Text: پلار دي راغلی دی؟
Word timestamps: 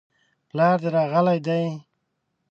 پلار 0.49 0.77
دي 0.83 0.89
راغلی 0.95 1.39
دی؟ 1.45 1.63